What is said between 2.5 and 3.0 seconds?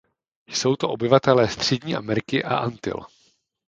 Antil.